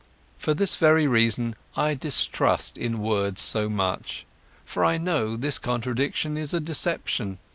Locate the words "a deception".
6.55-7.37